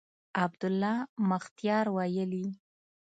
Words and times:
عبدالله 0.43 0.97
مختیار 1.29 1.85
ویلي 1.95 2.45